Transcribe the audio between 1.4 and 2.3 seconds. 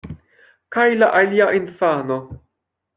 infano?